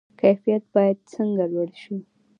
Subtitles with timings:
[0.19, 1.95] کیفیت باید څنګه لوړ شي؟